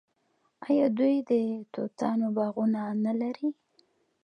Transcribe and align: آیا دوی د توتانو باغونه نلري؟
آیا 0.67 0.87
دوی 0.99 1.15
د 1.29 1.31
توتانو 1.73 2.27
باغونه 2.37 2.81
نلري؟ 3.05 3.49